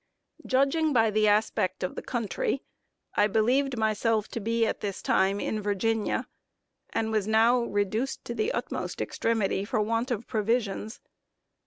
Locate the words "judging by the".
0.47-1.27